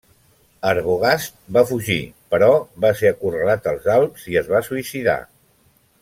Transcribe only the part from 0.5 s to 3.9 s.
Arbogast va fugir, però va ser acorralat als